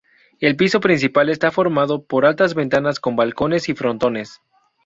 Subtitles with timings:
[0.39, 4.41] El piso principal está formado por altas ventanas con balcones y frontones.